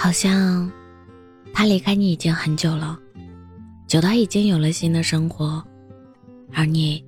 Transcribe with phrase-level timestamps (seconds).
[0.00, 0.70] 好像
[1.52, 2.96] 他离开你已经很久了，
[3.88, 5.60] 久到已经有了新的生活，
[6.54, 7.04] 而你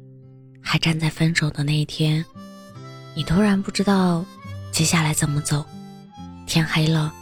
[0.61, 2.25] 还站在分手的那一天，
[3.15, 4.25] 你突然不知道
[4.73, 5.65] 接下来怎么走。
[6.49, 7.15] 天黑了，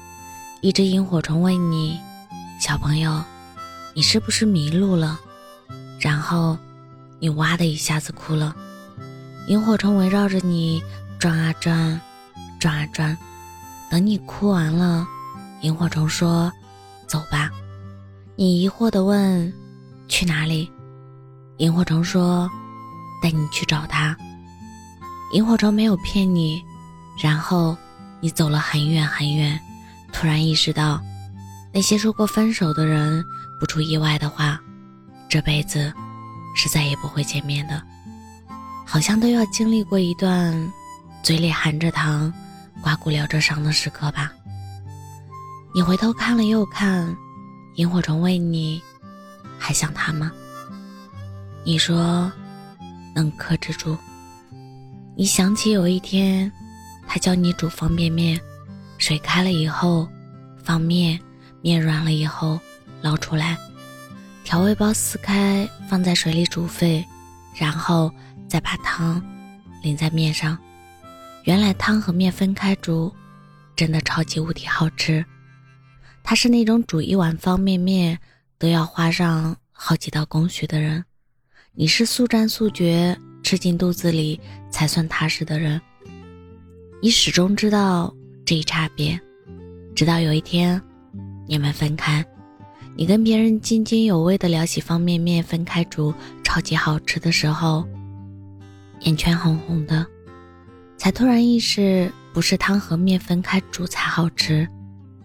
[0.62, 2.00] 一只萤火虫问你
[2.58, 3.22] ：“小朋友，
[3.92, 5.20] 你是不是迷路了？”
[6.00, 6.56] 然后
[7.20, 8.56] 你哇的一下子哭了。
[9.48, 10.82] 萤火虫围绕着你
[11.18, 12.00] 转啊转，
[12.58, 13.18] 转啊转，
[13.90, 15.06] 等你哭完了。
[15.62, 16.52] 萤火虫说
[17.06, 17.50] ：“走吧。”
[18.36, 19.52] 你疑惑地问
[20.08, 20.70] ：“去哪里？”
[21.58, 22.48] 萤火虫说
[23.20, 24.16] ：“带你去找他。”
[25.34, 26.62] 萤火虫没有骗你，
[27.20, 27.76] 然后
[28.20, 29.60] 你走了很远很远，
[30.12, 31.02] 突然意识到，
[31.74, 33.24] 那些说过分手的人，
[33.58, 34.60] 不出意外的话，
[35.28, 35.92] 这辈子
[36.54, 37.82] 是再也不会见面的，
[38.86, 40.72] 好像都要经历过一段
[41.22, 42.32] 嘴里含着糖、
[42.80, 44.32] 刮骨疗着伤的时刻吧。
[45.78, 47.16] 你回头看了又看，
[47.76, 48.82] 萤火虫问你
[49.60, 50.32] ：“还想他吗？”
[51.62, 52.32] 你说
[53.14, 53.96] ：“能克制住。”
[55.16, 56.50] 你想起有一天，
[57.06, 58.40] 他教你煮方便面，
[58.98, 60.08] 水开了以后
[60.64, 61.16] 放面，
[61.62, 62.58] 面软了以后
[63.00, 63.56] 捞出来，
[64.42, 67.06] 调味包撕开放在水里煮沸，
[67.54, 68.12] 然后
[68.48, 69.22] 再把汤
[69.84, 70.58] 淋在面上。
[71.44, 73.14] 原来汤和面分开煮，
[73.76, 75.24] 真的超级无敌好吃。
[76.28, 78.18] 他是那种煮一碗方便面
[78.58, 81.02] 都要花上好几道工序的人，
[81.72, 84.38] 你是速战速决，吃进肚子里
[84.70, 85.80] 才算踏实的人。
[87.00, 89.18] 你始终知道这一差别，
[89.94, 90.78] 直到有一天
[91.46, 92.22] 你们分开，
[92.94, 96.12] 你跟别人津津有味的聊起方便面分开煮
[96.44, 97.88] 超级好吃的时候，
[99.00, 100.04] 眼圈红红的，
[100.98, 104.68] 才突然意识不是汤和面分开煮才好吃。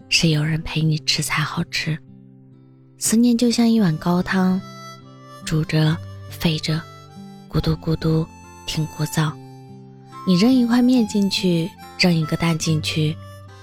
[0.08, 1.98] 是有人陪你吃才好吃，
[2.98, 4.60] 思念就像一碗高汤，
[5.44, 5.96] 煮着
[6.30, 6.80] 沸着，
[7.48, 8.26] 咕嘟咕嘟，
[8.66, 9.32] 挺枯燥。
[10.26, 13.16] 你扔一块面进去，扔一个蛋进去，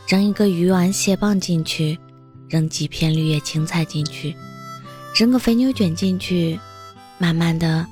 [0.07, 1.97] 扔一个鱼丸蟹棒进去，
[2.49, 4.35] 扔几片绿叶青菜进去，
[5.15, 6.59] 扔个肥牛卷进去，
[7.17, 7.87] 慢慢的，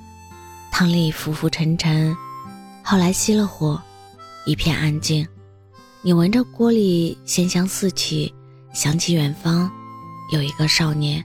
[0.72, 2.16] 汤里浮浮沉沉。
[2.84, 3.82] 后来熄了火，
[4.46, 5.26] 一片安静，
[6.02, 8.34] 你闻着锅里鲜香四起。
[8.74, 9.70] 想起远方，
[10.32, 11.24] 有一个少年，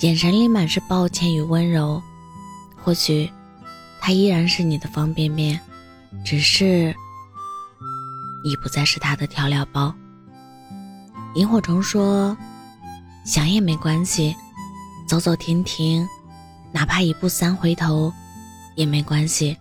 [0.00, 2.02] 眼神里满是抱歉与温柔。
[2.82, 3.30] 或许，
[4.00, 5.60] 他依然是你的方便面，
[6.24, 6.94] 只是
[8.44, 9.92] 你不再是他的调料包。
[11.34, 12.36] 萤火虫说
[13.26, 14.34] ：“想也没关系，
[15.06, 16.08] 走走停停，
[16.72, 18.12] 哪怕一步三回头，
[18.76, 19.56] 也没关系。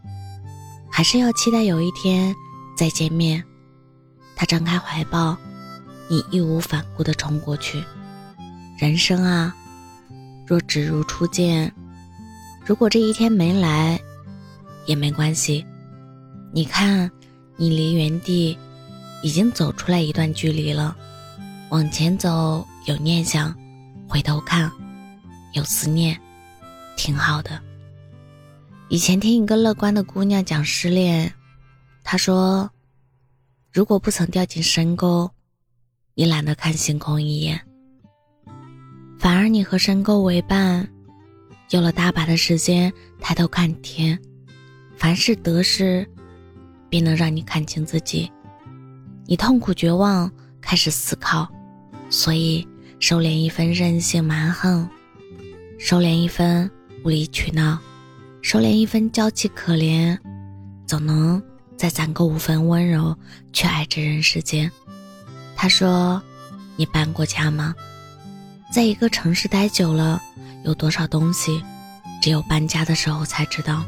[0.89, 2.33] 还是要期待有一天
[2.77, 3.43] 再见面。”
[4.37, 5.35] 他张开怀抱。
[6.09, 7.83] 你义无反顾地冲过去，
[8.77, 9.53] 人生啊，
[10.45, 11.71] 若只如初见，
[12.65, 13.99] 如果这一天没来，
[14.85, 15.65] 也没关系。
[16.53, 17.11] 你看，
[17.57, 18.57] 你离原地
[19.21, 20.95] 已经走出来一段距离了，
[21.69, 23.53] 往前走有念想，
[24.07, 24.71] 回头看
[25.51, 26.17] 有思念，
[26.95, 27.61] 挺好的。
[28.87, 31.33] 以前听一个乐观的姑娘讲失恋，
[32.01, 32.69] 她说，
[33.73, 35.29] 如果不曾掉进深沟。
[36.19, 37.61] 你懒得看星空一眼，
[39.19, 40.89] 反而你和深沟为伴，
[41.69, 42.91] 有了大把的时间
[43.21, 44.17] 抬头看天。
[44.95, 46.03] 凡事得失，
[46.89, 48.27] 便能让你看清自己。
[49.27, 51.47] 你痛苦绝望，开始思考，
[52.09, 52.67] 所以
[52.99, 54.89] 收敛一分任性蛮横，
[55.77, 56.67] 收敛一分
[57.03, 57.77] 无理取闹，
[58.41, 60.17] 收敛一分娇气可怜，
[60.87, 61.39] 总能
[61.77, 63.15] 再攒够五分温柔，
[63.53, 64.71] 去爱这人世间。
[65.59, 66.21] 他说
[66.77, 67.73] ：“你搬过家吗？
[68.71, 70.21] 在一个城市待久了，
[70.63, 71.63] 有多少东西，
[72.21, 73.83] 只有搬家的时候才知道。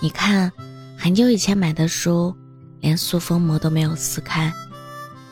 [0.00, 0.50] 你看，
[0.96, 2.34] 很久以前买的书，
[2.80, 4.50] 连塑封膜都没有撕开。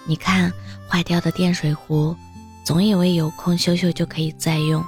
[0.05, 0.53] 你看，
[0.87, 2.15] 坏掉的电水壶，
[2.63, 4.85] 总以为有空修修就可以再用。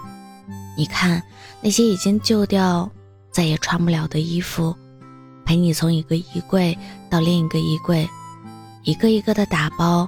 [0.76, 1.22] 你看，
[1.62, 2.88] 那些已经旧掉、
[3.30, 4.76] 再也穿不了的衣服，
[5.46, 6.76] 陪你从一个衣柜
[7.08, 8.06] 到另一个衣柜，
[8.82, 10.06] 一个一个的打包。”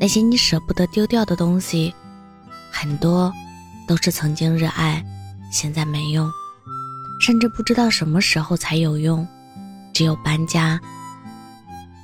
[0.00, 1.92] 那些你舍不得丢掉的东西，
[2.70, 3.32] 很多
[3.86, 5.04] 都是曾经热爱，
[5.50, 6.30] 现在没用，
[7.20, 9.26] 甚至不知道什么时候才有用。
[9.92, 10.80] 只有搬家，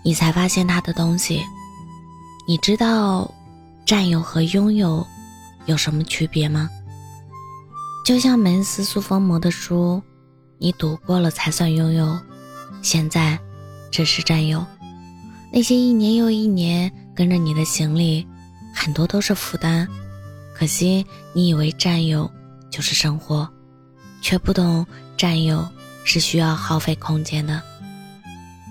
[0.02, 1.40] 你才发现他的东西。
[2.48, 3.32] 你知道
[3.86, 5.06] 占有和拥有
[5.66, 6.68] 有什么区别吗？
[8.04, 10.02] 就像门斯塑封膜的书，
[10.58, 12.18] 你读过了才算拥有，
[12.82, 13.38] 现在
[13.92, 14.66] 只是占有。
[15.52, 16.92] 那些一年又一年。
[17.14, 18.26] 跟着你的行李，
[18.74, 19.88] 很多都是负担。
[20.54, 22.30] 可惜你以为占有
[22.70, 23.48] 就是生活，
[24.20, 25.66] 却不懂占有
[26.04, 27.62] 是需要耗费空间的。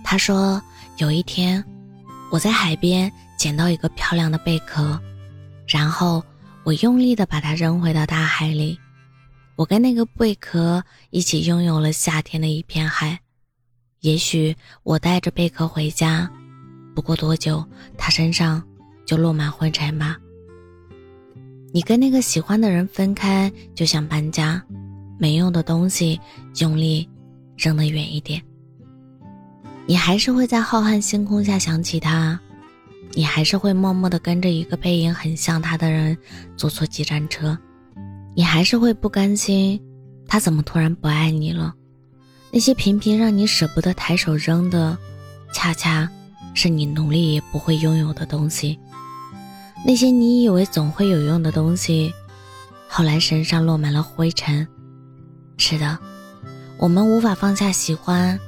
[0.03, 0.61] 他说
[0.97, 1.63] ：“有一天，
[2.31, 4.99] 我在海边捡到一个漂亮的贝壳，
[5.67, 6.23] 然后
[6.63, 8.77] 我用力的把它扔回到大海里。
[9.55, 13.19] 我跟那个贝壳一起拥有了夏天的一片海。
[14.01, 16.29] 也许我带着贝壳回家，
[16.93, 17.63] 不过多久，
[17.97, 18.61] 他身上
[19.05, 20.17] 就落满灰尘吧。
[21.71, 24.61] 你跟那个喜欢的人分开，就像搬家，
[25.17, 26.19] 没用的东西
[26.59, 27.09] 用力
[27.57, 28.41] 扔得远一点。”
[29.85, 32.39] 你还是会在浩瀚星空下想起他，
[33.11, 36.17] 你还是会默默地跟着一个背影很像他的人
[36.55, 37.57] 坐错几站车，
[38.33, 39.81] 你还是会不甘心，
[40.25, 41.73] 他怎么突然不爱你了？
[42.49, 44.97] 那些频频让你舍不得抬手扔的，
[45.53, 46.09] 恰恰
[46.53, 48.79] 是你努力也不会拥有的东西。
[49.85, 52.13] 那些你以为总会有用的东西，
[52.87, 54.67] 后来身上落满了灰尘。
[55.57, 55.97] 是的，
[56.77, 58.39] 我们无法放下喜欢，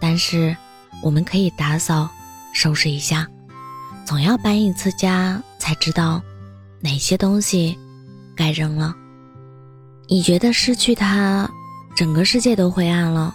[0.00, 0.56] 但是。
[1.02, 2.08] 我们可以打扫、
[2.54, 3.28] 收拾一下，
[4.06, 6.22] 总要搬一次家才知道
[6.80, 7.76] 哪些东西
[8.34, 8.94] 该扔了。
[10.08, 11.50] 你觉得失去它，
[11.94, 13.34] 整个世界都灰暗了，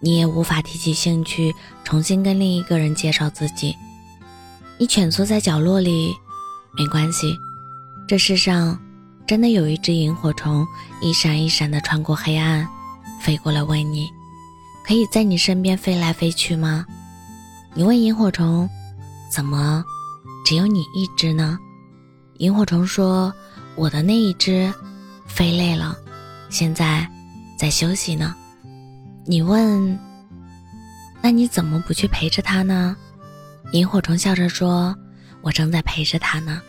[0.00, 1.54] 你也无法提起兴趣
[1.84, 3.76] 重新跟另一个人介绍自己。
[4.78, 6.14] 你蜷缩在角落里，
[6.72, 7.38] 没关系，
[8.08, 8.80] 这世上
[9.26, 10.66] 真的有一只萤火虫
[11.02, 12.66] 一闪一闪的穿过黑暗，
[13.20, 14.08] 飞过来问你。
[14.82, 16.84] 可以在你身边飞来飞去吗？
[17.74, 18.68] 你问萤火虫
[19.30, 19.84] ：“怎么
[20.44, 21.58] 只有你一只呢？”
[22.38, 23.32] 萤火虫说
[23.76, 24.72] ：“我的那一只
[25.26, 25.94] 飞累了，
[26.48, 27.06] 现在
[27.58, 28.34] 在休息呢。”
[29.26, 29.98] 你问
[31.22, 32.96] ：“那你怎么不去陪着他呢？”
[33.72, 34.96] 萤火虫笑着说
[35.42, 36.60] ：“我正在陪着他呢。”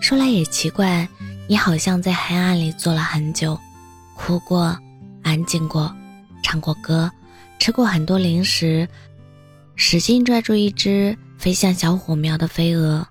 [0.00, 1.08] 说来也奇怪，
[1.48, 3.58] 你好像在黑暗里坐了很久，
[4.16, 4.78] 哭过，
[5.22, 5.94] 安静过，
[6.42, 7.10] 唱过歌。
[7.58, 8.88] 吃过很多零食，
[9.76, 13.06] 使劲拽住一只飞向小火苗的飞蛾，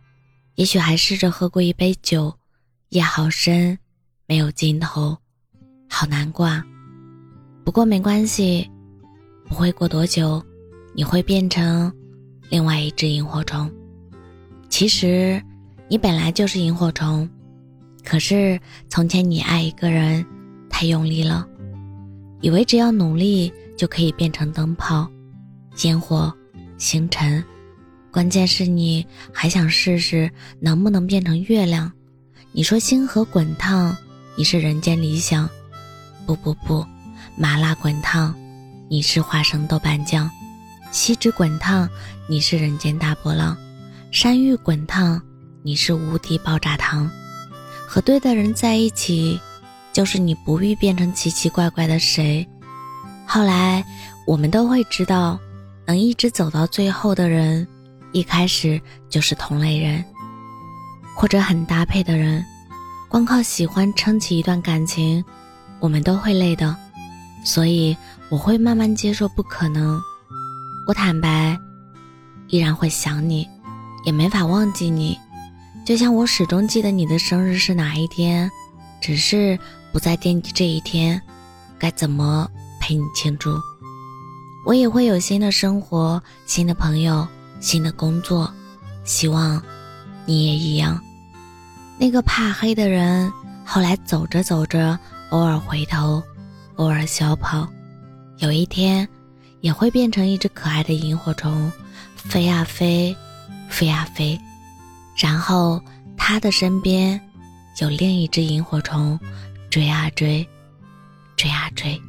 [0.55, 2.37] 也许还试着喝过一杯酒，
[2.89, 3.79] 夜好深，
[4.27, 5.17] 没有尽头，
[5.89, 6.45] 好难过。
[6.45, 6.65] 啊
[7.63, 8.69] 不过没关系，
[9.47, 10.43] 不会过多久，
[10.93, 11.91] 你会变成
[12.49, 13.71] 另外一只萤火虫。
[14.69, 15.41] 其实，
[15.87, 17.29] 你本来就是萤火虫，
[18.03, 18.59] 可是
[18.89, 20.25] 从前你爱一个人
[20.69, 21.47] 太用力了，
[22.41, 23.51] 以为只要努力。
[23.77, 25.09] 就可以变成灯泡、
[25.81, 26.31] 烟火、
[26.77, 27.43] 星辰，
[28.11, 29.03] 关键是你
[29.33, 30.29] 还想试试
[30.59, 31.91] 能不能变成月亮。
[32.51, 33.97] 你说星河滚烫，
[34.37, 35.49] 你是人间理想。
[36.27, 36.85] 不不不，
[37.41, 38.31] 麻辣滚烫，
[38.87, 40.29] 你是花生豆瓣酱；
[40.91, 41.89] 锡纸滚烫，
[42.27, 43.57] 你是人间大波浪；
[44.11, 45.19] 山芋滚烫，
[45.63, 47.09] 你是无敌爆炸糖。
[47.87, 49.39] 和对的人在一起，
[49.91, 52.47] 就是你不必变成奇奇怪怪的谁。
[53.25, 53.83] 后来，
[54.27, 55.39] 我们都会知道，
[55.87, 57.67] 能一直走到最后的人，
[58.11, 58.79] 一开始
[59.09, 60.05] 就是同类人，
[61.15, 62.45] 或者很搭配的人。
[63.09, 65.25] 光靠喜欢撑起一段感情，
[65.79, 66.77] 我们都会累的。
[67.43, 67.95] 所以，
[68.29, 70.01] 我会慢慢接受不可能。
[70.87, 71.57] 我坦白，
[72.47, 73.47] 依然会想你，
[74.05, 75.17] 也没法忘记你。
[75.85, 78.49] 就像我始终记得你的生日是哪一天，
[79.01, 79.57] 只是
[79.91, 81.21] 不再惦记这一天，
[81.79, 82.49] 该怎么？
[82.83, 83.61] 陪你庆祝，
[84.65, 87.27] 我也会有新的生活、新的朋友、
[87.59, 88.51] 新的工作，
[89.03, 89.61] 希望
[90.25, 90.99] 你也一样。
[91.99, 93.31] 那个怕黑的人，
[93.63, 94.97] 后来走着走着，
[95.29, 96.23] 偶尔回头，
[96.81, 97.71] 偶尔小跑，
[98.39, 99.07] 有一天
[99.59, 101.71] 也会变成一只可爱的萤火虫，
[102.15, 103.15] 飞啊飞，
[103.69, 104.35] 飞啊飞，
[105.15, 105.79] 然后
[106.17, 107.21] 他的身边
[107.79, 109.19] 有另一只萤火虫，
[109.69, 110.43] 追啊追，
[111.37, 112.01] 追啊追。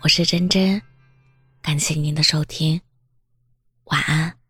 [0.00, 0.82] 我是真真，
[1.62, 2.80] 感谢您的收听，
[3.84, 4.41] 晚安。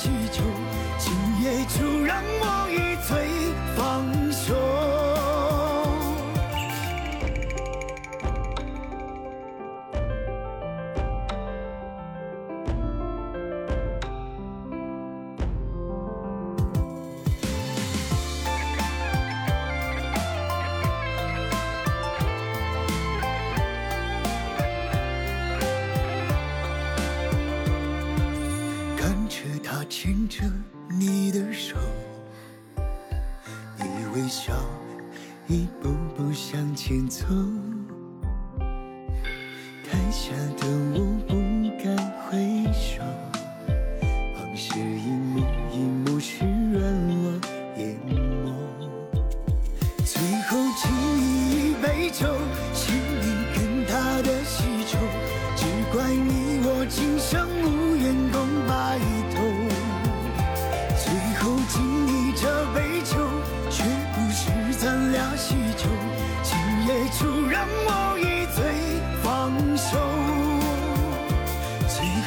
[0.00, 0.44] 气球
[0.96, 2.67] 今夜就让我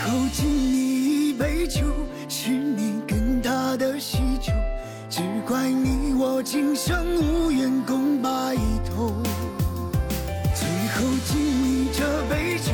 [0.03, 1.81] 后敬你一杯酒，
[2.27, 4.51] 是你跟他的喜酒，
[5.09, 8.29] 只怪你我今生无缘共白
[8.89, 9.13] 头。
[10.55, 12.71] 最后敬你这杯酒，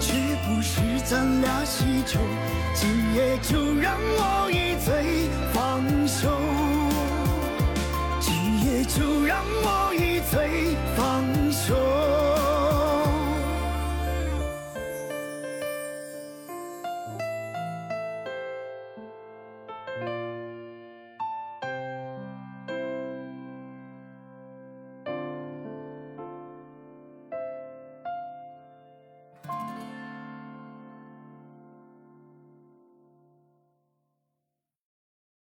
[0.00, 0.12] 却
[0.44, 2.20] 不是咱俩喜酒，
[2.74, 6.28] 今夜就让我一醉方休，
[8.20, 8.34] 今
[8.66, 10.76] 夜就让我一醉。